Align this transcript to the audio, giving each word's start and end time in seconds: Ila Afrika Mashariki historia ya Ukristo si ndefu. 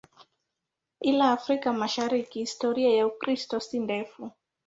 Ila 1.03 1.31
Afrika 1.33 1.71
Mashariki 1.73 2.39
historia 2.39 2.95
ya 2.97 3.07
Ukristo 3.07 3.59
si 3.59 3.79
ndefu. 3.79 4.31